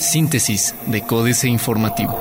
Síntesis 0.00 0.74
de 0.86 1.02
Códice 1.02 1.48
Informativo. 1.48 2.16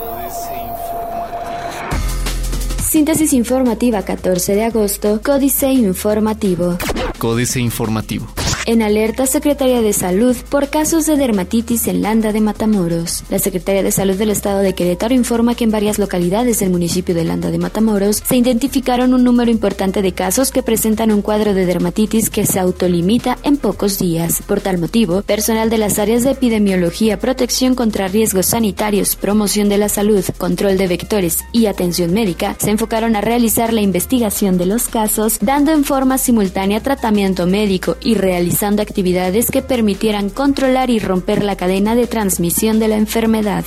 Síntesis 2.81 3.33
informativa 3.33 4.01
14 4.01 4.55
de 4.55 4.63
agosto, 4.63 5.21
Códice 5.23 5.71
Informativo. 5.71 6.77
Códice 7.19 7.59
Informativo. 7.59 8.36
En 8.69 8.81
alerta 8.81 9.25
Secretaría 9.27 9.81
de 9.81 9.93
Salud 9.93 10.35
por 10.49 10.69
casos 10.69 11.05
de 11.05 11.15
dermatitis 11.15 11.87
en 11.87 12.01
Landa 12.01 12.33
de 12.33 12.41
Matamoros. 12.41 13.23
La 13.29 13.39
Secretaría 13.39 13.81
de 13.81 13.93
Salud 13.93 14.15
del 14.15 14.29
Estado 14.29 14.59
de 14.59 14.75
Querétaro 14.75 15.13
informa 15.13 15.55
que 15.55 15.63
en 15.63 15.71
varias 15.71 15.99
localidades 15.99 16.59
del 16.59 16.71
municipio 16.71 17.15
de 17.15 17.23
Landa 17.23 17.49
de 17.49 17.59
Matamoros 17.59 18.21
se 18.27 18.35
identificaron 18.35 19.13
un 19.13 19.23
número 19.23 19.49
importante 19.49 20.01
de 20.01 20.11
casos 20.11 20.51
que 20.51 20.63
presentan 20.63 21.13
un 21.13 21.21
cuadro 21.21 21.53
de 21.53 21.65
dermatitis 21.65 22.29
que 22.29 22.45
se 22.45 22.59
autolimita 22.59 23.37
en 23.43 23.55
pocos 23.55 23.99
días. 23.99 24.41
Por 24.45 24.59
tal 24.59 24.79
motivo, 24.79 25.21
personal 25.21 25.69
de 25.69 25.77
las 25.77 25.97
áreas 25.97 26.25
de 26.25 26.31
epidemiología, 26.31 27.19
protección 27.19 27.73
contra 27.73 28.09
riesgos 28.09 28.47
sanitarios, 28.47 29.15
promoción 29.15 29.69
de 29.69 29.77
la 29.77 29.87
salud, 29.87 30.25
control 30.37 30.77
de 30.77 30.87
vectores 30.87 31.37
y 31.53 31.67
atención 31.67 32.11
médica 32.11 32.57
se 32.59 32.71
enfocaron 32.71 33.15
a 33.15 33.21
realizar 33.21 33.71
la 33.71 33.79
investigación 33.79 34.57
de 34.57 34.65
los 34.65 34.89
casos, 34.89 35.37
dando 35.39 35.71
en 35.71 35.85
forma 35.85 36.17
simultánea 36.17 36.83
tratamiento 36.83 37.47
médico 37.47 37.95
y 38.01 38.15
realizando 38.57 38.81
actividades 38.81 39.51
que 39.51 39.61
permitieran 39.61 40.31
controlar 40.31 40.89
y 40.89 40.97
romper 40.97 41.43
la 41.43 41.55
cadena 41.55 41.93
de 41.93 42.07
transmisión 42.07 42.79
de 42.79 42.87
la 42.87 42.95
enfermedad. 42.97 43.63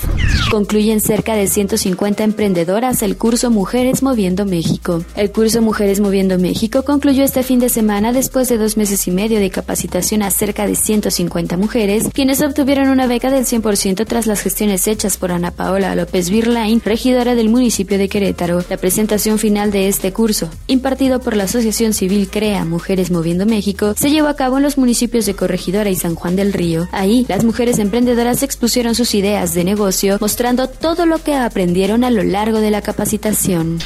Concluyen 0.51 0.99
cerca 0.99 1.33
de 1.33 1.47
150 1.47 2.25
emprendedoras 2.25 3.01
el 3.01 3.15
curso 3.15 3.49
Mujeres 3.51 4.03
Moviendo 4.03 4.45
México. 4.45 5.05
El 5.15 5.31
curso 5.31 5.61
Mujeres 5.61 6.01
Moviendo 6.01 6.37
México 6.37 6.83
concluyó 6.83 7.23
este 7.23 7.41
fin 7.41 7.59
de 7.59 7.69
semana 7.69 8.11
después 8.11 8.49
de 8.49 8.57
dos 8.57 8.75
meses 8.75 9.07
y 9.07 9.11
medio 9.11 9.39
de 9.39 9.49
capacitación 9.49 10.23
a 10.23 10.31
cerca 10.31 10.67
de 10.67 10.75
150 10.75 11.55
mujeres, 11.55 12.09
quienes 12.13 12.41
obtuvieron 12.41 12.89
una 12.89 13.07
beca 13.07 13.31
del 13.31 13.45
100% 13.45 14.05
tras 14.05 14.27
las 14.27 14.41
gestiones 14.41 14.87
hechas 14.87 15.15
por 15.15 15.31
Ana 15.31 15.51
Paola 15.51 15.95
López 15.95 16.29
Virlain, 16.29 16.81
regidora 16.83 17.35
del 17.35 17.47
municipio 17.47 17.97
de 17.97 18.09
Querétaro. 18.09 18.61
La 18.69 18.75
presentación 18.75 19.39
final 19.39 19.71
de 19.71 19.87
este 19.87 20.11
curso, 20.11 20.49
impartido 20.67 21.21
por 21.21 21.37
la 21.37 21.45
Asociación 21.45 21.93
Civil 21.93 22.27
CREA 22.29 22.65
Mujeres 22.65 23.09
Moviendo 23.09 23.45
México, 23.45 23.93
se 23.95 24.09
llevó 24.09 24.27
a 24.27 24.35
cabo 24.35 24.57
en 24.57 24.63
los 24.63 24.80
municipios 24.81 25.25
de 25.25 25.35
Corregidora 25.35 25.89
y 25.89 25.95
San 25.95 26.15
Juan 26.15 26.35
del 26.35 26.51
Río. 26.51 26.89
Ahí, 26.91 27.25
las 27.29 27.45
mujeres 27.45 27.79
emprendedoras 27.79 28.43
expusieron 28.43 28.95
sus 28.95 29.15
ideas 29.15 29.53
de 29.53 29.63
negocio, 29.63 30.17
mostrando 30.19 30.67
todo 30.67 31.05
lo 31.05 31.19
que 31.23 31.35
aprendieron 31.35 32.03
a 32.03 32.11
lo 32.11 32.23
largo 32.23 32.59
de 32.59 32.71
la 32.71 32.81
capacitación. 32.81 33.79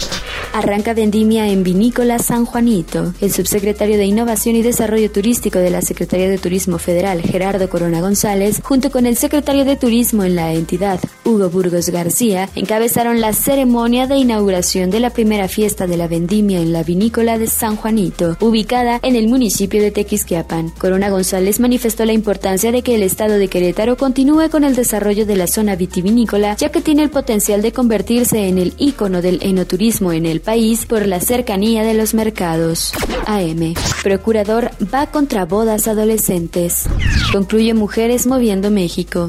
Arranca 0.53 0.93
vendimia 0.93 1.49
en 1.49 1.63
Vinícola 1.63 2.17
San 2.17 2.45
Juanito. 2.45 3.13
El 3.19 3.31
subsecretario 3.31 3.97
de 3.97 4.05
Innovación 4.05 4.55
y 4.55 4.61
Desarrollo 4.61 5.11
Turístico 5.11 5.59
de 5.59 5.69
la 5.69 5.81
Secretaría 5.81 6.29
de 6.29 6.37
Turismo 6.37 6.77
Federal, 6.77 7.21
Gerardo 7.21 7.69
Corona 7.69 7.99
González, 7.99 8.61
junto 8.63 8.89
con 8.89 9.05
el 9.05 9.17
secretario 9.17 9.65
de 9.65 9.75
Turismo 9.75 10.23
en 10.23 10.35
la 10.35 10.53
entidad, 10.53 10.99
Hugo 11.25 11.49
Burgos 11.49 11.89
García, 11.89 12.49
encabezaron 12.55 13.19
la 13.19 13.33
ceremonia 13.33 14.07
de 14.07 14.15
inauguración 14.15 14.89
de 14.91 15.01
la 15.01 15.09
primera 15.09 15.49
fiesta 15.49 15.87
de 15.87 15.97
la 15.97 16.07
vendimia 16.07 16.61
en 16.61 16.71
la 16.71 16.83
Vinícola 16.83 17.37
de 17.37 17.47
San 17.47 17.75
Juanito, 17.75 18.37
ubicada 18.39 18.99
en 19.03 19.17
el 19.17 19.27
municipio 19.27 19.81
de 19.81 19.91
Tequisquiapan. 19.91 20.71
Corona 20.85 21.09
González 21.09 21.59
manifestó 21.59 22.05
la 22.05 22.13
importancia 22.13 22.71
de 22.71 22.83
que 22.83 22.93
el 22.93 23.01
estado 23.01 23.39
de 23.39 23.47
Querétaro 23.47 23.97
continúe 23.97 24.51
con 24.51 24.63
el 24.63 24.75
desarrollo 24.75 25.25
de 25.25 25.35
la 25.35 25.47
zona 25.47 25.75
vitivinícola, 25.75 26.55
ya 26.57 26.69
que 26.69 26.79
tiene 26.79 27.01
el 27.01 27.09
potencial 27.09 27.63
de 27.63 27.71
convertirse 27.71 28.47
en 28.47 28.59
el 28.59 28.75
ícono 28.77 29.23
del 29.23 29.39
enoturismo 29.41 30.11
en 30.11 30.27
el 30.27 30.41
país 30.41 30.85
por 30.85 31.07
la 31.07 31.19
cercanía 31.21 31.81
de 31.81 31.95
los 31.95 32.13
mercados. 32.13 32.93
AM. 33.25 33.73
Procurador 34.03 34.69
va 34.93 35.07
contra 35.07 35.45
bodas 35.45 35.87
adolescentes. 35.87 36.83
Concluye 37.31 37.73
Mujeres 37.73 38.27
Moviendo 38.27 38.69
México. 38.69 39.27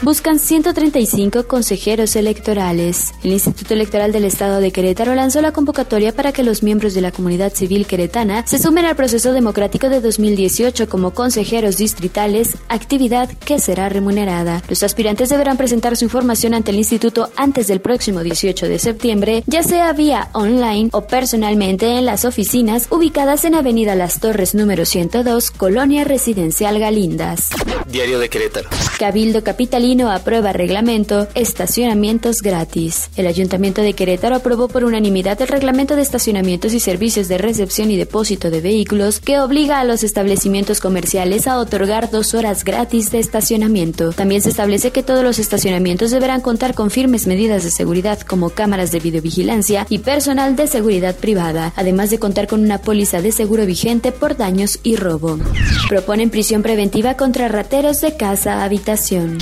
Buscan 0.00 0.38
135 0.38 1.48
consejeros 1.48 2.14
electorales. 2.14 3.12
El 3.24 3.32
Instituto 3.32 3.74
Electoral 3.74 4.12
del 4.12 4.24
Estado 4.24 4.60
de 4.60 4.70
Querétaro 4.70 5.12
lanzó 5.16 5.40
la 5.40 5.50
convocatoria 5.50 6.14
para 6.14 6.32
que 6.32 6.44
los 6.44 6.62
miembros 6.62 6.94
de 6.94 7.00
la 7.00 7.10
comunidad 7.10 7.52
civil 7.52 7.84
queretana 7.84 8.46
se 8.46 8.60
sumen 8.60 8.84
al 8.84 8.94
proceso 8.94 9.32
democrático 9.32 9.88
de 9.88 10.00
2018 10.00 10.88
como 10.88 11.14
consejeros 11.14 11.78
distritales, 11.78 12.56
actividad 12.68 13.28
que 13.44 13.58
será 13.58 13.88
remunerada. 13.88 14.62
Los 14.68 14.84
aspirantes 14.84 15.30
deberán 15.30 15.56
presentar 15.56 15.96
su 15.96 16.04
información 16.04 16.54
ante 16.54 16.70
el 16.70 16.78
instituto 16.78 17.30
antes 17.34 17.66
del 17.66 17.80
próximo 17.80 18.22
18 18.22 18.68
de 18.68 18.78
septiembre, 18.78 19.42
ya 19.46 19.64
sea 19.64 19.92
vía 19.94 20.28
online 20.32 20.90
o 20.92 21.08
personalmente 21.08 21.98
en 21.98 22.06
las 22.06 22.24
oficinas 22.24 22.86
ubicadas 22.90 23.44
en 23.44 23.56
Avenida 23.56 23.96
Las 23.96 24.20
Torres 24.20 24.54
número 24.54 24.84
102, 24.84 25.50
Colonia 25.50 26.04
Residencial 26.04 26.78
Galindas. 26.78 27.48
Diario 27.90 28.20
de 28.20 28.28
Querétaro. 28.28 28.68
Cabildo 28.98 29.42
Capitalino 29.88 30.12
aprueba 30.12 30.52
reglamento 30.52 31.28
estacionamientos 31.34 32.42
gratis. 32.42 33.08
El 33.16 33.26
Ayuntamiento 33.26 33.80
de 33.80 33.94
Querétaro 33.94 34.36
aprobó 34.36 34.68
por 34.68 34.84
unanimidad 34.84 35.40
el 35.40 35.48
reglamento 35.48 35.96
de 35.96 36.02
estacionamientos 36.02 36.74
y 36.74 36.80
servicios 36.80 37.26
de 37.28 37.38
recepción 37.38 37.90
y 37.90 37.96
depósito 37.96 38.50
de 38.50 38.60
vehículos 38.60 39.18
que 39.18 39.40
obliga 39.40 39.80
a 39.80 39.84
los 39.84 40.02
establecimientos 40.04 40.80
comerciales 40.80 41.46
a 41.46 41.56
otorgar 41.56 42.10
dos 42.10 42.34
horas 42.34 42.64
gratis 42.64 43.10
de 43.12 43.18
estacionamiento. 43.18 44.12
También 44.12 44.42
se 44.42 44.50
establece 44.50 44.90
que 44.90 45.02
todos 45.02 45.24
los 45.24 45.38
estacionamientos 45.38 46.10
deberán 46.10 46.42
contar 46.42 46.74
con 46.74 46.90
firmes 46.90 47.26
medidas 47.26 47.64
de 47.64 47.70
seguridad 47.70 48.20
como 48.20 48.50
cámaras 48.50 48.92
de 48.92 49.00
videovigilancia 49.00 49.86
y 49.88 50.00
personal 50.00 50.54
de 50.54 50.66
seguridad 50.66 51.16
privada, 51.16 51.72
además 51.76 52.10
de 52.10 52.18
contar 52.18 52.46
con 52.46 52.62
una 52.62 52.76
póliza 52.76 53.22
de 53.22 53.32
seguro 53.32 53.64
vigente 53.64 54.12
por 54.12 54.36
daños 54.36 54.80
y 54.82 54.96
robo. 54.96 55.38
Proponen 55.88 56.28
prisión 56.28 56.62
preventiva 56.62 57.16
contra 57.16 57.48
rateros 57.48 58.02
de 58.02 58.18
casa 58.18 58.64
habitación. 58.64 59.38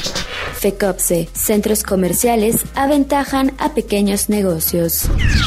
FECOPSE, 0.59 1.28
centros 1.33 1.83
comerciales 1.83 2.65
aventajan 2.75 3.53
a 3.59 3.75
pequeños 3.75 4.28
negocios. 4.28 5.03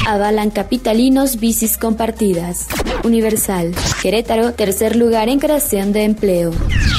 Avalan 0.08 0.52
capitalinos 0.52 1.40
bicis 1.40 1.78
compartidas. 1.78 2.68
Universal. 3.04 3.74
Querétaro, 4.02 4.54
tercer 4.54 4.96
lugar 4.96 5.28
en 5.30 5.40
creación 5.40 5.94
de 5.94 6.04
empleo. 6.04 6.52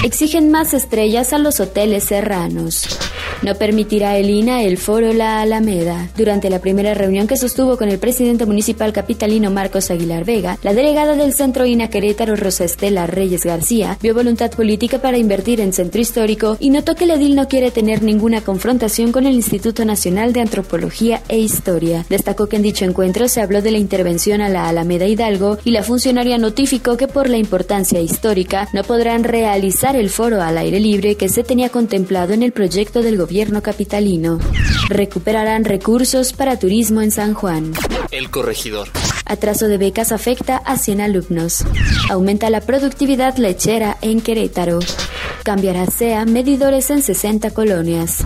Exigen 0.04 0.50
más 0.50 0.75
estrellas 0.75 1.32
a 1.32 1.38
los 1.38 1.60
hoteles 1.60 2.04
serranos. 2.04 2.99
No 3.43 3.55
permitirá 3.55 4.19
el 4.19 4.28
INA 4.28 4.65
el 4.65 4.77
foro 4.77 5.15
La 5.15 5.41
Alameda. 5.41 6.11
Durante 6.15 6.51
la 6.51 6.59
primera 6.59 6.93
reunión 6.93 7.27
que 7.27 7.39
sostuvo 7.39 7.78
con 7.78 7.89
el 7.89 7.99
presidente 7.99 8.45
municipal 8.45 8.93
capitalino 8.93 9.51
Marcos 9.51 9.91
Aguilar 9.91 10.27
Vega, 10.27 10.59
la 10.62 10.75
delegada 10.75 11.17
del 11.17 11.33
Centro 11.33 11.65
INA 11.65 11.89
Querétaro 11.89 12.37
Rosa 12.37 12.65
Estela 12.65 13.06
Reyes 13.06 13.47
García 13.47 13.97
vio 14.03 14.15
voluntad 14.15 14.50
política 14.50 15.00
para 15.00 15.17
invertir 15.17 15.62
en 15.62 15.73
centro 15.73 16.03
histórico 16.03 16.59
y 16.61 16.69
notó 16.69 16.95
que 16.95 17.05
el 17.05 17.12
edil 17.12 17.34
no 17.34 17.49
quiere 17.49 17.71
tener 17.71 18.03
ninguna 18.03 18.43
confrontación 18.43 19.11
con 19.11 19.27
el 19.27 19.34
Instituto 19.34 19.87
Nacional 19.87 20.34
de 20.34 20.43
Antropología 20.43 21.23
e 21.29 21.39
Historia. 21.39 22.05
Destacó 22.11 22.47
que 22.47 22.56
en 22.56 22.62
dicho 22.62 22.84
encuentro 22.84 23.27
se 23.27 23.41
habló 23.41 23.62
de 23.62 23.71
la 23.71 23.79
intervención 23.79 24.43
a 24.43 24.50
la 24.50 24.69
Alameda 24.69 25.06
Hidalgo 25.06 25.56
y 25.65 25.71
la 25.71 25.83
funcionaria 25.83 26.37
notificó 26.37 26.99
que 26.99 27.09
por 27.09 27.31
la 27.31 27.39
importancia 27.39 28.03
histórica 28.03 28.69
no 28.75 28.84
podrán 28.84 29.25
realizar 29.25 29.97
el 29.97 30.11
foro 30.11 30.43
al 30.43 30.59
aire 30.59 30.79
libre 30.79 31.15
que 31.15 31.31
se 31.31 31.43
tenía 31.43 31.71
contemplado 31.71 32.34
en 32.34 32.43
el 32.43 32.53
proyecto 32.53 33.00
del 33.00 33.17
gobierno 33.17 33.30
gobierno 33.31 33.63
capitalino. 33.63 34.41
Recuperarán 34.89 35.65
recursos 35.65 36.33
para 36.33 36.59
turismo 36.59 37.01
en 37.01 37.13
San 37.13 37.33
Juan. 37.33 37.73
El 38.11 38.29
corregidor. 38.29 38.89
Atraso 39.25 39.69
de 39.69 39.79
becas 39.79 40.11
afecta 40.11 40.57
a 40.57 40.77
100 40.77 41.01
alumnos. 41.01 41.65
Aumenta 42.11 42.51
la 42.51 42.61
productividad 42.61 43.37
lechera 43.37 43.99
en 44.03 44.21
Querétaro. 44.21 44.81
Cambiará 45.43 45.87
SEA 45.87 46.27
medidores 46.27 46.91
en 46.91 47.03
60 47.03 47.51
colonias. 47.51 48.19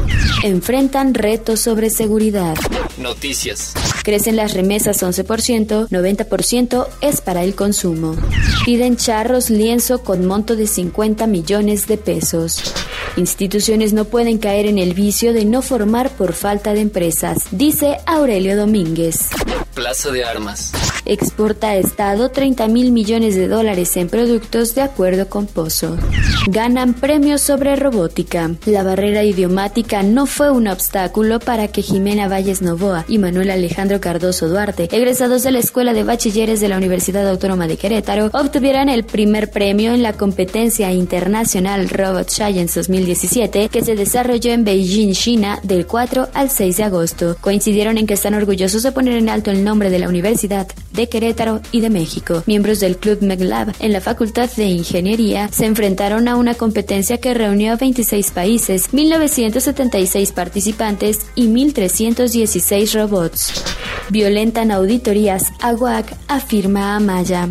Enfrentan 0.42 1.14
retos 1.14 1.60
sobre 1.60 1.90
seguridad. 1.90 2.56
Noticias. 2.98 3.72
Crecen 4.02 4.36
las 4.36 4.54
remesas 4.54 5.02
11%, 5.02 5.88
90% 5.88 6.86
es 7.00 7.20
para 7.20 7.44
el 7.44 7.54
consumo. 7.54 8.16
Piden 8.64 8.96
charros 8.96 9.48
lienzo 9.48 10.02
con 10.02 10.26
monto 10.26 10.56
de 10.56 10.66
50 10.66 11.26
millones 11.26 11.86
de 11.86 11.98
pesos. 11.98 12.74
Instituciones 13.16 13.92
no 13.92 14.06
pueden 14.06 14.38
caer 14.38 14.66
en 14.66 14.78
el 14.78 14.92
vicio 14.92 15.32
de 15.32 15.44
no 15.44 15.62
formar 15.62 16.10
por 16.10 16.32
falta 16.32 16.74
de 16.74 16.80
empresas, 16.80 17.44
dice 17.52 17.98
Aurelio 18.06 18.56
Domínguez. 18.56 19.28
Plaza 19.74 20.10
de 20.10 20.24
Armas. 20.24 20.72
Exporta 21.04 21.68
a 21.68 21.76
Estado 21.76 22.30
30 22.30 22.68
mil 22.68 22.92
millones 22.92 23.34
de 23.34 23.48
dólares 23.48 23.96
en 23.96 24.08
productos 24.08 24.74
de 24.74 24.82
acuerdo 24.82 25.28
con 25.28 25.46
Pozo. 25.46 25.98
Ganan 26.46 26.94
premios 27.04 27.42
sobre 27.42 27.76
robótica. 27.76 28.52
La 28.64 28.82
barrera 28.82 29.24
idiomática 29.24 30.02
no 30.02 30.24
fue 30.24 30.50
un 30.50 30.68
obstáculo 30.68 31.38
para 31.38 31.68
que 31.68 31.82
Jimena 31.82 32.28
Valles 32.28 32.62
Novoa 32.62 33.04
y 33.08 33.18
Manuel 33.18 33.50
Alejandro 33.50 34.00
Cardoso 34.00 34.48
Duarte, 34.48 34.88
egresados 34.90 35.42
de 35.42 35.52
la 35.52 35.58
Escuela 35.58 35.92
de 35.92 36.02
Bachilleres 36.02 36.62
de 36.62 36.68
la 36.70 36.78
Universidad 36.78 37.28
Autónoma 37.28 37.66
de 37.66 37.76
Querétaro, 37.76 38.30
obtuvieran 38.32 38.88
el 38.88 39.04
primer 39.04 39.50
premio 39.50 39.92
en 39.92 40.02
la 40.02 40.14
competencia 40.14 40.92
internacional 40.92 41.90
Robot 41.90 42.30
Science 42.30 42.80
2017 42.80 43.68
que 43.68 43.84
se 43.84 43.96
desarrolló 43.96 44.52
en 44.52 44.64
Beijing, 44.64 45.12
China, 45.12 45.60
del 45.62 45.86
4 45.86 46.28
al 46.32 46.48
6 46.48 46.78
de 46.78 46.84
agosto. 46.84 47.36
Coincidieron 47.42 47.98
en 47.98 48.06
que 48.06 48.14
están 48.14 48.32
orgullosos 48.32 48.82
de 48.82 48.92
poner 48.92 49.18
en 49.18 49.28
alto 49.28 49.50
el 49.50 49.62
nombre 49.62 49.90
de 49.90 49.98
la 49.98 50.08
Universidad 50.08 50.68
de 50.94 51.08
Querétaro 51.08 51.60
y 51.72 51.80
de 51.80 51.90
México. 51.90 52.42
Miembros 52.46 52.80
del 52.80 52.96
Club 52.96 53.18
MEGLAB 53.20 53.74
en 53.80 53.92
la 53.92 54.00
Facultad 54.00 54.50
de 54.56 54.64
Ingeniería 54.64 55.48
se 55.52 55.66
enfrentaron 55.66 56.28
a 56.28 56.36
una 56.36 56.54
competencia 56.54 57.18
que 57.18 57.34
reunió 57.34 57.72
a 57.72 57.76
26 57.76 58.30
países, 58.30 58.90
1.976 58.92 60.32
participantes 60.32 61.26
y 61.34 61.48
1.316 61.48 62.94
robots. 62.94 63.64
Violentan 64.10 64.70
auditorías 64.70 65.52
AGUAC, 65.60 66.14
afirma 66.28 66.96
Amaya. 66.96 67.48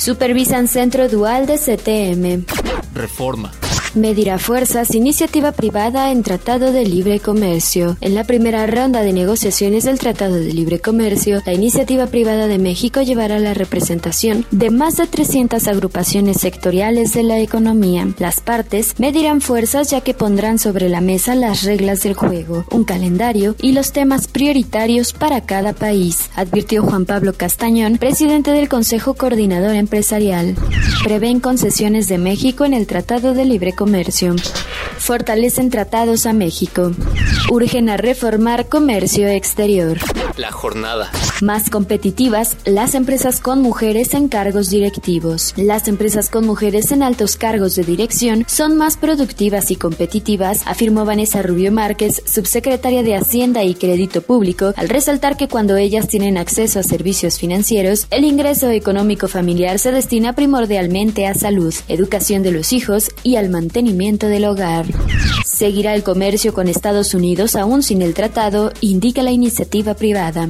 Supervisan 0.00 0.68
Centro 0.68 1.08
Dual 1.08 1.46
de 1.46 1.58
CTM. 1.58 2.44
Reforma. 2.94 3.52
Medirá 3.94 4.38
fuerzas 4.38 4.92
iniciativa 4.92 5.52
privada 5.52 6.10
en 6.10 6.24
Tratado 6.24 6.72
de 6.72 6.84
Libre 6.84 7.20
Comercio. 7.20 7.96
En 8.00 8.16
la 8.16 8.24
primera 8.24 8.66
ronda 8.66 9.02
de 9.02 9.12
negociaciones 9.12 9.84
del 9.84 10.00
Tratado 10.00 10.34
de 10.34 10.52
Libre 10.52 10.80
Comercio, 10.80 11.40
la 11.46 11.52
iniciativa 11.52 12.08
privada 12.08 12.48
de 12.48 12.58
México 12.58 13.02
llevará 13.02 13.38
la 13.38 13.54
representación 13.54 14.46
de 14.50 14.70
más 14.70 14.96
de 14.96 15.06
300 15.06 15.68
agrupaciones 15.68 16.40
sectoriales 16.40 17.14
de 17.14 17.22
la 17.22 17.38
economía. 17.38 18.08
Las 18.18 18.40
partes 18.40 18.98
medirán 18.98 19.40
fuerzas 19.40 19.90
ya 19.90 20.00
que 20.00 20.12
pondrán 20.12 20.58
sobre 20.58 20.88
la 20.88 21.00
mesa 21.00 21.36
las 21.36 21.62
reglas 21.62 22.02
del 22.02 22.14
juego, 22.14 22.64
un 22.72 22.82
calendario 22.82 23.54
y 23.62 23.72
los 23.72 23.92
temas 23.92 24.26
prioritarios 24.26 25.12
para 25.12 25.42
cada 25.42 25.72
país, 25.72 26.30
advirtió 26.34 26.82
Juan 26.82 27.04
Pablo 27.04 27.32
Castañón, 27.32 27.98
presidente 27.98 28.50
del 28.50 28.68
Consejo 28.68 29.14
Coordinador 29.14 29.76
Empresarial. 29.76 30.56
Prevén 31.04 31.38
concesiones 31.38 32.08
de 32.08 32.18
México 32.18 32.64
en 32.64 32.74
el 32.74 32.88
Tratado 32.88 33.34
de 33.34 33.44
Libre 33.44 33.70
Comercio 33.70 33.83
Comercio. 33.84 34.34
Fortalecen 34.96 35.68
tratados 35.68 36.24
a 36.24 36.32
México. 36.32 36.92
Urgen 37.50 37.90
a 37.90 37.98
reformar 37.98 38.70
comercio 38.70 39.28
exterior. 39.28 39.98
La 40.38 40.50
jornada. 40.50 41.10
Más 41.42 41.68
competitivas, 41.68 42.56
las 42.64 42.94
empresas 42.94 43.40
con 43.40 43.60
mujeres 43.60 44.14
en 44.14 44.28
cargos 44.28 44.70
directivos. 44.70 45.52
Las 45.56 45.86
empresas 45.86 46.30
con 46.30 46.46
mujeres 46.46 46.92
en 46.92 47.02
altos 47.02 47.36
cargos 47.36 47.76
de 47.76 47.84
dirección 47.84 48.46
son 48.48 48.78
más 48.78 48.96
productivas 48.96 49.70
y 49.70 49.76
competitivas, 49.76 50.62
afirmó 50.64 51.04
Vanessa 51.04 51.42
Rubio 51.42 51.70
Márquez, 51.70 52.22
subsecretaria 52.24 53.02
de 53.02 53.16
Hacienda 53.16 53.64
y 53.64 53.74
Crédito 53.74 54.22
Público, 54.22 54.72
al 54.76 54.88
resaltar 54.88 55.36
que 55.36 55.48
cuando 55.48 55.76
ellas 55.76 56.08
tienen 56.08 56.38
acceso 56.38 56.78
a 56.80 56.82
servicios 56.82 57.38
financieros, 57.38 58.06
el 58.10 58.24
ingreso 58.24 58.70
económico 58.70 59.28
familiar 59.28 59.78
se 59.78 59.92
destina 59.92 60.32
primordialmente 60.32 61.26
a 61.26 61.34
salud, 61.34 61.74
educación 61.88 62.42
de 62.42 62.52
los 62.52 62.72
hijos 62.72 63.10
y 63.22 63.36
al 63.36 63.50
mantenimiento 63.50 63.73
mantenimiento 63.74 64.28
del 64.28 64.44
hogar. 64.44 64.86
Seguirá 65.44 65.96
el 65.96 66.04
comercio 66.04 66.54
con 66.54 66.68
Estados 66.68 67.12
Unidos 67.12 67.56
aún 67.56 67.82
sin 67.82 68.02
el 68.02 68.14
tratado, 68.14 68.72
indica 68.80 69.20
la 69.24 69.32
iniciativa 69.32 69.94
privada. 69.94 70.48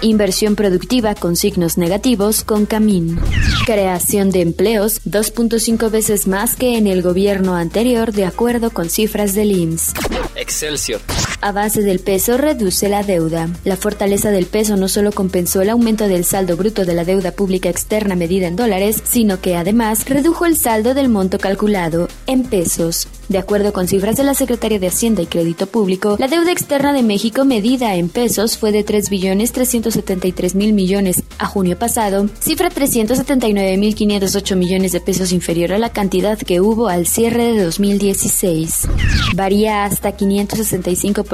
Inversión 0.00 0.56
productiva 0.56 1.14
con 1.14 1.36
signos 1.36 1.78
negativos 1.78 2.42
con 2.42 2.66
Camin. 2.66 3.20
Creación 3.66 4.30
de 4.30 4.40
empleos 4.40 5.00
2.5 5.04 5.92
veces 5.92 6.26
más 6.26 6.56
que 6.56 6.76
en 6.76 6.88
el 6.88 7.02
gobierno 7.02 7.54
anterior 7.54 8.10
de 8.10 8.24
acuerdo 8.24 8.70
con 8.70 8.90
cifras 8.90 9.32
del 9.34 9.52
IMSS. 9.52 9.94
Excelsior. 10.34 11.00
Avance 11.40 11.82
del 11.82 12.00
peso 12.00 12.38
reduce 12.38 12.88
la 12.88 13.02
deuda. 13.02 13.48
La 13.64 13.76
fortaleza 13.76 14.30
del 14.30 14.46
peso 14.46 14.76
no 14.76 14.88
solo 14.88 15.12
compensó 15.12 15.62
el 15.62 15.70
aumento 15.70 16.08
del 16.08 16.24
saldo 16.24 16.56
bruto 16.56 16.84
de 16.84 16.94
la 16.94 17.04
deuda 17.04 17.32
pública 17.32 17.68
externa 17.68 18.16
medida 18.16 18.46
en 18.46 18.56
dólares, 18.56 19.02
sino 19.04 19.40
que 19.40 19.56
además 19.56 20.08
redujo 20.08 20.46
el 20.46 20.56
saldo 20.56 20.94
del 20.94 21.08
monto 21.08 21.38
calculado 21.38 22.08
en 22.26 22.44
pesos. 22.44 23.06
De 23.28 23.38
acuerdo 23.38 23.72
con 23.72 23.88
cifras 23.88 24.16
de 24.16 24.22
la 24.22 24.34
Secretaría 24.34 24.78
de 24.78 24.86
Hacienda 24.86 25.20
y 25.20 25.26
Crédito 25.26 25.66
Público, 25.66 26.16
la 26.18 26.28
deuda 26.28 26.52
externa 26.52 26.92
de 26.92 27.02
México 27.02 27.44
medida 27.44 27.96
en 27.96 28.08
pesos 28.08 28.56
fue 28.56 28.70
de 28.70 28.84
3 28.84 29.10
billones 29.10 29.52
373 29.52 30.54
mil 30.54 30.72
millones 30.72 31.24
a 31.38 31.46
junio 31.46 31.76
pasado, 31.76 32.28
cifra 32.38 32.70
379 32.70 33.76
mil 33.78 33.94
508 33.96 34.56
millones 34.56 34.92
de 34.92 35.00
pesos 35.00 35.32
inferior 35.32 35.72
a 35.72 35.78
la 35.78 35.90
cantidad 35.90 36.38
que 36.38 36.60
hubo 36.60 36.88
al 36.88 37.06
cierre 37.06 37.52
de 37.52 37.64
2016. 37.64 38.88
Varía 39.34 39.84
hasta 39.84 40.16
565% 40.16 41.25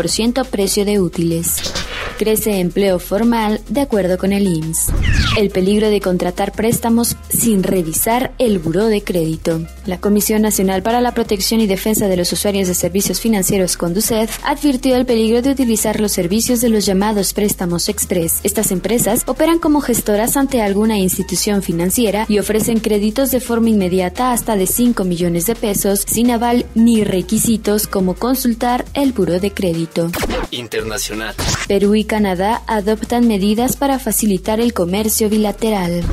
precio 0.44 0.84
de 0.84 0.98
útiles. 0.98 1.91
Crece 2.22 2.60
empleo 2.60 3.00
formal 3.00 3.60
de 3.68 3.80
acuerdo 3.80 4.16
con 4.16 4.32
el 4.32 4.46
IMSS. 4.46 4.92
El 5.36 5.50
peligro 5.50 5.90
de 5.90 6.00
contratar 6.00 6.52
préstamos 6.52 7.16
sin 7.28 7.64
revisar 7.64 8.32
el 8.38 8.60
buró 8.60 8.86
de 8.86 9.02
crédito. 9.02 9.60
La 9.86 9.98
Comisión 9.98 10.40
Nacional 10.40 10.84
para 10.84 11.00
la 11.00 11.14
Protección 11.14 11.60
y 11.60 11.66
Defensa 11.66 12.06
de 12.06 12.16
los 12.16 12.32
Usuarios 12.32 12.68
de 12.68 12.74
Servicios 12.74 13.20
Financieros 13.20 13.76
Conducef 13.76 14.38
advirtió 14.44 14.94
el 14.94 15.04
peligro 15.04 15.42
de 15.42 15.50
utilizar 15.50 15.98
los 15.98 16.12
servicios 16.12 16.60
de 16.60 16.68
los 16.68 16.86
llamados 16.86 17.32
préstamos 17.32 17.88
express. 17.88 18.38
Estas 18.44 18.70
empresas 18.70 19.24
operan 19.26 19.58
como 19.58 19.80
gestoras 19.80 20.36
ante 20.36 20.62
alguna 20.62 20.98
institución 20.98 21.60
financiera 21.60 22.26
y 22.28 22.38
ofrecen 22.38 22.78
créditos 22.78 23.32
de 23.32 23.40
forma 23.40 23.70
inmediata 23.70 24.30
hasta 24.30 24.54
de 24.54 24.68
5 24.68 25.02
millones 25.02 25.46
de 25.46 25.56
pesos 25.56 26.04
sin 26.06 26.30
aval 26.30 26.66
ni 26.76 27.02
requisitos 27.02 27.88
como 27.88 28.14
consultar 28.14 28.84
el 28.94 29.12
buró 29.12 29.40
de 29.40 29.50
crédito. 29.50 30.12
Internacional. 30.52 31.34
Perú 31.66 31.96
y 31.96 32.04
Canadá 32.12 32.60
adoptan 32.66 33.26
medidas 33.26 33.76
para 33.76 33.98
facilitar 33.98 34.60
el 34.60 34.74
comercio 34.74 35.30
bilateral. 35.30 36.04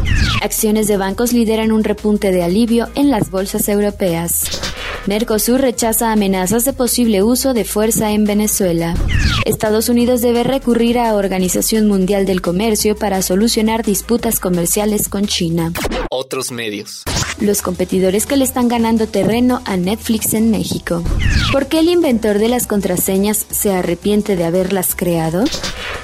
Acciones 0.41 0.87
de 0.87 0.95
bancos 0.95 1.33
lideran 1.33 1.73
un 1.73 1.83
repunte 1.83 2.31
de 2.31 2.41
alivio 2.41 2.87
en 2.95 3.09
las 3.09 3.29
bolsas 3.29 3.67
europeas. 3.67 4.61
Mercosur 5.07 5.59
rechaza 5.59 6.13
amenazas 6.13 6.63
de 6.63 6.71
posible 6.71 7.21
uso 7.21 7.53
de 7.53 7.65
fuerza 7.65 8.11
en 8.11 8.23
Venezuela. 8.23 8.95
Estados 9.43 9.89
Unidos 9.89 10.21
debe 10.21 10.43
recurrir 10.43 10.99
a 10.99 11.15
Organización 11.15 11.87
Mundial 11.87 12.25
del 12.25 12.41
Comercio 12.41 12.95
para 12.95 13.21
solucionar 13.21 13.83
disputas 13.83 14.39
comerciales 14.39 15.09
con 15.09 15.25
China. 15.25 15.73
Otros 16.09 16.49
medios. 16.49 17.03
Los 17.41 17.61
competidores 17.61 18.25
que 18.25 18.37
le 18.37 18.45
están 18.45 18.69
ganando 18.69 19.05
terreno 19.05 19.61
a 19.65 19.75
Netflix 19.75 20.33
en 20.33 20.49
México. 20.49 21.03
¿Por 21.51 21.67
qué 21.67 21.79
el 21.79 21.89
inventor 21.89 22.39
de 22.39 22.47
las 22.47 22.67
contraseñas 22.67 23.45
se 23.49 23.73
arrepiente 23.73 24.37
de 24.37 24.45
haberlas 24.45 24.95
creado? 24.95 25.43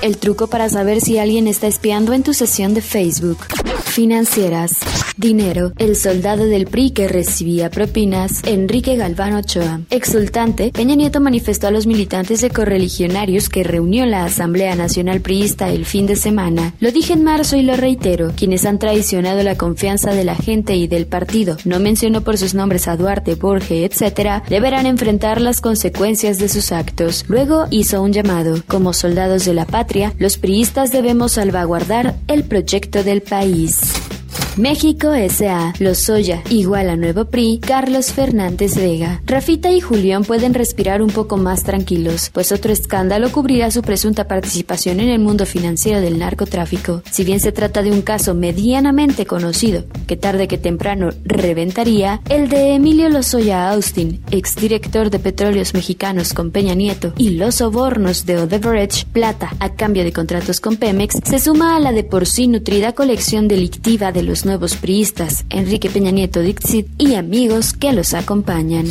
El 0.06 0.18
truco 0.18 0.46
para 0.46 0.70
saber 0.70 1.02
si 1.02 1.18
alguien 1.18 1.48
está 1.48 1.66
espiando 1.66 2.14
en 2.14 2.22
tu 2.22 2.36
sesión 2.36 2.76
de 2.76 2.82
Facebook. 2.82 3.40
Financieras. 3.86 4.82
Dinero. 5.18 5.72
El 5.78 5.96
soldado 5.96 6.46
del 6.46 6.68
PRI 6.68 6.92
que 6.92 7.08
recibía 7.08 7.70
propinas. 7.70 8.42
Enrique 8.46 8.96
Galván 8.96 9.34
Ochoa. 9.34 9.82
Exultante, 9.90 10.72
Peña 10.72 10.96
Nieto 10.96 11.22
manifestó 11.22 11.68
a 11.68 11.72
los 11.72 11.88
militantes 11.88 12.42
de 12.42 12.50
correligionarios 12.50 13.50
que 13.50 13.64
reunió 13.64 14.06
la 14.06 14.26
Asamblea 14.26 14.76
Nacional 14.76 15.22
Priista 15.22 15.70
el 15.70 15.86
fin 15.86 16.06
de 16.06 16.16
semana. 16.16 16.74
Lo 16.80 16.92
dije 16.92 17.14
en 17.14 17.24
marzo 17.24 17.56
y 17.56 17.62
lo 17.62 17.76
reitero. 17.78 18.34
Quienes 18.36 18.66
han 18.66 18.78
traicionado 18.78 19.42
la 19.44 19.58
confianza 19.58 20.14
de 20.14 20.26
la 20.26 20.36
gente 20.36 20.76
y 20.76 20.88
del 20.88 21.08
partido, 21.08 21.58
no 21.66 21.80
mencionó 21.80 22.22
por 22.22 22.38
sus 22.38 22.54
nombres 22.54 22.88
a 22.88 22.98
Duarte, 22.98 23.36
Borge, 23.36 23.86
etc., 23.86 24.44
deberán 24.50 24.86
enfrentar 24.86 25.40
las 25.40 25.62
consecuencias 25.62 26.40
de 26.40 26.50
sus 26.50 26.72
actos. 26.72 27.26
Luego 27.28 27.66
hizo 27.72 28.02
un 28.02 28.12
llamado. 28.12 28.62
Como 28.68 28.94
soldados 28.94 29.46
de 29.46 29.54
la 29.54 29.66
patria, 29.66 30.14
los 30.20 30.38
priistas 30.38 30.92
debemos 30.92 31.34
salvaguardar 31.34 32.16
el 32.28 32.44
proyecto 32.44 33.04
del 33.04 33.22
país. 33.22 33.95
México 34.58 35.12
S.A. 35.12 35.74
Lozoya, 35.80 36.42
igual 36.50 36.90
a 36.90 36.96
Nuevo 36.96 37.26
PRI, 37.26 37.60
Carlos 37.60 38.14
Fernández 38.14 38.76
Vega. 38.78 39.22
Rafita 39.26 39.70
y 39.72 39.82
Julián 39.82 40.24
pueden 40.24 40.54
respirar 40.54 41.02
un 41.02 41.10
poco 41.10 41.36
más 41.36 41.64
tranquilos, 41.64 42.30
pues 42.34 42.54
otro 42.54 42.72
escándalo 42.72 43.34
cubrirá 43.34 43.70
su 43.70 43.82
presunta 43.82 44.30
participación 44.30 45.02
en 45.02 45.10
el 45.10 45.20
mundo 45.20 45.46
financiero 45.46 46.00
del 46.00 46.20
narcotráfico. 46.20 47.02
Si 47.12 47.26
bien 47.26 47.42
se 47.42 47.52
trata 47.52 47.84
de 47.84 47.92
un 47.92 48.02
caso 48.02 48.34
medianamente 48.34 49.26
conocido, 49.26 49.84
que 50.08 50.16
tarde 50.16 50.48
que 50.48 50.58
temprano 50.58 51.10
reventaría, 51.26 52.22
el 52.30 52.48
de 52.48 52.76
Emilio 52.76 53.10
Lozoya 53.10 53.70
Austin, 53.72 54.22
exdirector 54.32 55.10
de 55.10 55.20
Petróleos 55.20 55.74
Mexicanos 55.74 56.34
con 56.34 56.52
Peña 56.52 56.76
Nieto, 56.76 57.14
y 57.18 57.32
los 57.32 57.56
sobornos 57.56 58.26
de 58.26 58.38
Odebrecht 58.38 59.06
Plata 59.10 59.54
a 59.60 59.74
cambio 59.74 60.06
de 60.06 60.14
contratos 60.14 60.62
con 60.62 60.78
Pemex, 60.78 61.20
se 61.26 61.40
suma 61.40 61.76
a 61.76 61.82
la 61.82 61.92
de 61.92 62.06
por 62.06 62.26
sí 62.26 62.48
nutrida 62.48 62.94
colección 62.94 63.50
delictiva 63.50 64.14
de 64.14 64.24
los 64.24 64.45
nuevos 64.46 64.76
priistas, 64.76 65.46
Enrique 65.50 65.90
Peña 65.90 66.12
Nieto 66.12 66.42
Dixit 66.42 66.88
y 66.98 67.16
amigos 67.16 67.74
que 67.74 67.92
los 67.92 68.14
acompañan. 68.14 68.86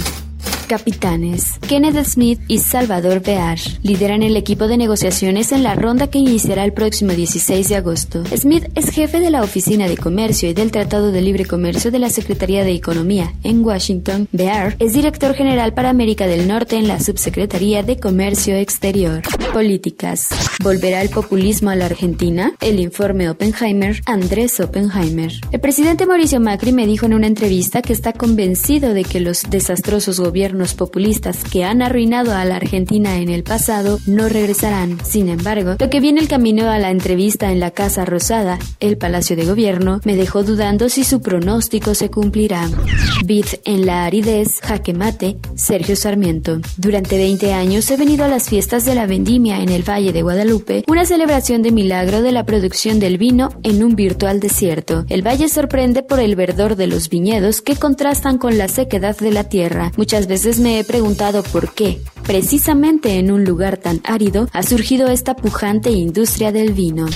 Capitanes. 0.66 1.58
Kenneth 1.68 2.04
Smith 2.06 2.40
y 2.48 2.58
Salvador 2.58 3.20
Bear 3.20 3.58
lideran 3.82 4.22
el 4.22 4.36
equipo 4.36 4.66
de 4.66 4.76
negociaciones 4.76 5.52
en 5.52 5.62
la 5.62 5.74
ronda 5.74 6.08
que 6.08 6.18
iniciará 6.18 6.64
el 6.64 6.72
próximo 6.72 7.12
16 7.12 7.68
de 7.68 7.76
agosto. 7.76 8.24
Smith 8.36 8.64
es 8.74 8.90
jefe 8.90 9.20
de 9.20 9.30
la 9.30 9.42
Oficina 9.42 9.88
de 9.88 9.96
Comercio 9.96 10.48
y 10.48 10.54
del 10.54 10.70
Tratado 10.70 11.12
de 11.12 11.20
Libre 11.20 11.44
Comercio 11.44 11.90
de 11.90 11.98
la 11.98 12.08
Secretaría 12.08 12.64
de 12.64 12.72
Economía 12.72 13.32
en 13.42 13.64
Washington. 13.64 14.28
Bear 14.32 14.76
es 14.78 14.94
director 14.94 15.34
general 15.34 15.74
para 15.74 15.90
América 15.90 16.26
del 16.26 16.48
Norte 16.48 16.76
en 16.76 16.88
la 16.88 17.00
Subsecretaría 17.00 17.82
de 17.82 17.98
Comercio 17.98 18.56
Exterior. 18.56 19.22
Políticas. 19.52 20.28
¿Volverá 20.62 21.02
el 21.02 21.10
populismo 21.10 21.70
a 21.70 21.76
la 21.76 21.86
Argentina? 21.86 22.52
El 22.60 22.80
informe 22.80 23.28
Oppenheimer, 23.28 24.00
Andrés 24.06 24.58
Oppenheimer. 24.60 25.32
El 25.52 25.60
presidente 25.60 26.06
Mauricio 26.06 26.40
Macri 26.40 26.72
me 26.72 26.86
dijo 26.86 27.06
en 27.06 27.14
una 27.14 27.26
entrevista 27.26 27.82
que 27.82 27.92
está 27.92 28.12
convencido 28.12 28.94
de 28.94 29.04
que 29.04 29.20
los 29.20 29.42
desastrosos 29.48 30.20
gobiernos 30.20 30.53
gobiernos 30.54 30.74
populistas 30.74 31.42
que 31.42 31.64
han 31.64 31.82
arruinado 31.82 32.32
a 32.32 32.44
la 32.44 32.54
Argentina 32.54 33.16
en 33.16 33.28
el 33.28 33.42
pasado 33.42 33.98
no 34.06 34.28
regresarán. 34.28 34.98
Sin 35.04 35.28
embargo, 35.28 35.74
lo 35.80 35.90
que 35.90 35.98
viene 35.98 36.20
el 36.20 36.28
camino 36.28 36.70
a 36.70 36.78
la 36.78 36.92
entrevista 36.92 37.50
en 37.50 37.58
la 37.58 37.72
Casa 37.72 38.04
Rosada, 38.04 38.60
el 38.78 38.96
Palacio 38.96 39.34
de 39.34 39.46
Gobierno, 39.46 40.00
me 40.04 40.14
dejó 40.14 40.44
dudando 40.44 40.88
si 40.88 41.02
su 41.02 41.20
pronóstico 41.20 41.96
se 41.96 42.08
cumplirá. 42.08 42.70
Bid 43.24 43.46
en 43.64 43.84
la 43.84 44.04
aridez, 44.04 44.60
jaque 44.60 44.94
mate, 44.94 45.38
Sergio 45.56 45.96
Sarmiento. 45.96 46.60
Durante 46.76 47.16
20 47.16 47.52
años 47.52 47.90
he 47.90 47.96
venido 47.96 48.24
a 48.24 48.28
las 48.28 48.48
fiestas 48.48 48.84
de 48.84 48.94
la 48.94 49.06
vendimia 49.06 49.60
en 49.60 49.70
el 49.70 49.82
Valle 49.82 50.12
de 50.12 50.22
Guadalupe, 50.22 50.84
una 50.86 51.04
celebración 51.04 51.62
de 51.62 51.72
milagro 51.72 52.22
de 52.22 52.30
la 52.30 52.46
producción 52.46 53.00
del 53.00 53.18
vino 53.18 53.48
en 53.64 53.82
un 53.82 53.96
virtual 53.96 54.38
desierto. 54.38 55.04
El 55.08 55.26
valle 55.26 55.48
sorprende 55.48 56.04
por 56.04 56.20
el 56.20 56.36
verdor 56.36 56.76
de 56.76 56.86
los 56.86 57.08
viñedos 57.08 57.60
que 57.60 57.74
contrastan 57.74 58.38
con 58.38 58.56
la 58.56 58.68
sequedad 58.68 59.16
de 59.18 59.32
la 59.32 59.48
tierra. 59.48 59.90
Muchas 59.96 60.28
veces 60.28 60.43
me 60.58 60.78
he 60.78 60.84
preguntado 60.84 61.42
por 61.42 61.72
qué, 61.72 62.02
precisamente 62.22 63.18
en 63.18 63.30
un 63.30 63.44
lugar 63.44 63.78
tan 63.78 64.02
árido, 64.04 64.46
ha 64.52 64.62
surgido 64.62 65.08
esta 65.08 65.34
pujante 65.34 65.90
industria 65.90 66.52
del 66.52 66.74
vino. 66.74 67.06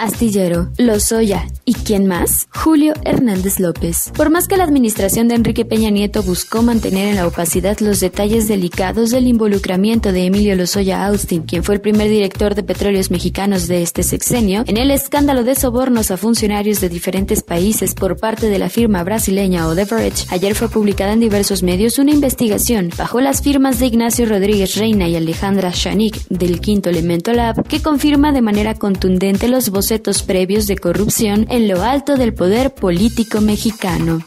Astillero, 0.00 0.70
Lozoya 0.78 1.46
y 1.66 1.74
¿quién 1.74 2.06
más? 2.06 2.48
Julio 2.54 2.94
Hernández 3.04 3.60
López. 3.60 4.10
Por 4.16 4.30
más 4.30 4.48
que 4.48 4.56
la 4.56 4.64
administración 4.64 5.28
de 5.28 5.34
Enrique 5.34 5.66
Peña 5.66 5.90
Nieto 5.90 6.22
buscó 6.22 6.62
mantener 6.62 7.08
en 7.08 7.16
la 7.16 7.26
opacidad 7.26 7.78
los 7.80 8.00
detalles 8.00 8.48
delicados 8.48 9.10
del 9.10 9.26
involucramiento 9.26 10.10
de 10.10 10.24
Emilio 10.24 10.56
Lozoya 10.56 11.04
Austin, 11.04 11.42
quien 11.42 11.64
fue 11.64 11.74
el 11.74 11.82
primer 11.82 12.08
director 12.08 12.54
de 12.54 12.62
petróleos 12.62 13.10
mexicanos 13.10 13.68
de 13.68 13.82
este 13.82 14.02
sexenio, 14.02 14.64
en 14.66 14.78
el 14.78 14.90
escándalo 14.90 15.44
de 15.44 15.54
sobornos 15.54 16.10
a 16.10 16.16
funcionarios 16.16 16.80
de 16.80 16.88
diferentes 16.88 17.42
países 17.42 17.94
por 17.94 18.16
parte 18.16 18.48
de 18.48 18.58
la 18.58 18.70
firma 18.70 19.04
brasileña 19.04 19.68
Odebrecht, 19.68 20.32
ayer 20.32 20.54
fue 20.54 20.70
publicada 20.70 21.12
en 21.12 21.20
diversos 21.20 21.62
medios 21.62 21.98
una 21.98 22.12
investigación 22.12 22.88
bajo 22.96 23.20
las 23.20 23.42
firmas 23.42 23.78
de 23.78 23.88
Ignacio 23.88 24.24
Rodríguez 24.24 24.76
Reina 24.76 25.08
y 25.08 25.16
Alejandra 25.16 25.72
Shanik 25.74 26.26
del 26.28 26.60
Quinto 26.60 26.88
Elemento 26.88 27.34
Lab 27.34 27.68
que 27.68 27.82
confirma 27.82 28.32
de 28.32 28.40
manera 28.40 28.76
contundente 28.76 29.46
los 29.46 29.68
voceros 29.90 30.22
previos 30.22 30.68
de 30.68 30.78
corrupción 30.78 31.46
en 31.50 31.66
lo 31.66 31.82
alto 31.82 32.16
del 32.16 32.32
poder 32.32 32.72
político 32.72 33.40
mexicano. 33.40 34.20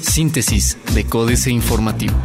Síntesis 0.00 0.78
de 0.94 1.04
Códice 1.04 1.50
Informativo. 1.50 2.16